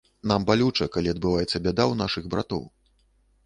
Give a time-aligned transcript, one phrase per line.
[0.29, 2.69] Нам балюча, калі адбываецца бяда ў нашых братоў.